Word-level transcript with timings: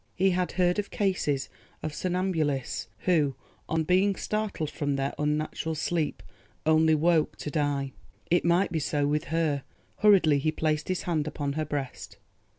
He 0.15 0.31
had 0.31 0.53
heard 0.53 0.79
of 0.79 0.89
cases 0.89 1.47
of 1.83 1.93
somnambulists 1.93 2.87
who, 3.01 3.35
on 3.69 3.83
being 3.83 4.15
startled 4.15 4.71
from 4.71 4.95
their 4.95 5.13
unnatural 5.19 5.75
sleep, 5.75 6.23
only 6.65 6.95
woke 6.95 7.35
to 7.37 7.51
die. 7.51 7.91
It 8.31 8.43
might 8.43 8.71
be 8.71 8.79
so 8.79 9.05
with 9.05 9.25
her. 9.25 9.61
Hurriedly 9.97 10.39
he 10.39 10.51
placed 10.51 10.87
his 10.87 11.03
hand 11.03 11.27
upon 11.27 11.53
her 11.53 11.65
breast. 11.65 12.17